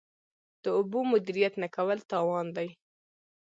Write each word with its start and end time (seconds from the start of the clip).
د 0.63 0.65
اوبو 0.77 0.99
مدیریت 1.11 1.53
نه 1.63 1.67
کول 1.75 1.99
تاوان 2.11 2.47
دی. 2.57 2.69